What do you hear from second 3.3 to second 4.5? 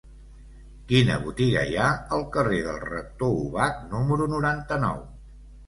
Ubach número